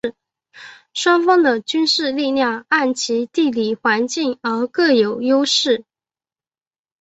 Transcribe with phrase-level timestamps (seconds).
[0.95, 5.85] 双方的军事力量按其地理环境而各有优势。